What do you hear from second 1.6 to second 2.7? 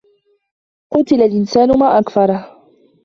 مَا أَكْفَرَهُ